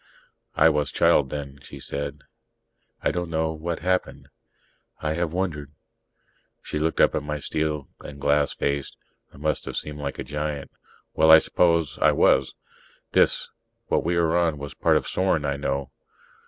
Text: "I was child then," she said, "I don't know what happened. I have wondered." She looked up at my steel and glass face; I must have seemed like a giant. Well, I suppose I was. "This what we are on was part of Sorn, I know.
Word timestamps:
"I 0.55 0.67
was 0.69 0.91
child 0.91 1.29
then," 1.29 1.59
she 1.61 1.79
said, 1.79 2.23
"I 3.03 3.11
don't 3.11 3.29
know 3.29 3.51
what 3.51 3.81
happened. 3.81 4.29
I 4.99 5.13
have 5.13 5.31
wondered." 5.31 5.73
She 6.63 6.79
looked 6.79 6.99
up 6.99 7.13
at 7.13 7.21
my 7.21 7.37
steel 7.37 7.87
and 7.99 8.19
glass 8.19 8.51
face; 8.55 8.95
I 9.31 9.37
must 9.37 9.65
have 9.65 9.77
seemed 9.77 9.99
like 9.99 10.17
a 10.17 10.23
giant. 10.23 10.71
Well, 11.13 11.29
I 11.29 11.37
suppose 11.37 11.99
I 11.99 12.13
was. 12.13 12.55
"This 13.11 13.49
what 13.89 14.03
we 14.03 14.15
are 14.15 14.35
on 14.35 14.57
was 14.57 14.73
part 14.73 14.97
of 14.97 15.07
Sorn, 15.07 15.45
I 15.45 15.55
know. 15.55 15.91